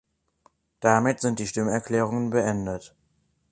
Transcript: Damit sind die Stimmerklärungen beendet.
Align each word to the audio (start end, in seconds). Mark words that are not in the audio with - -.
Damit 0.79 1.19
sind 1.19 1.37
die 1.37 1.45
Stimmerklärungen 1.45 2.31
beendet. 2.31 2.95